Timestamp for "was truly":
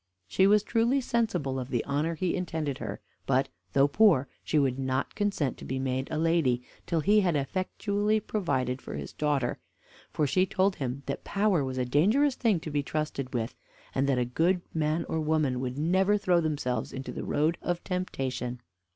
0.47-0.99